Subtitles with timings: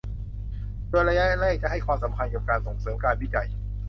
[0.89, 3.47] โดยระยะแรกจะให้ความสำคัญกับการส่งเสริมการวิจัย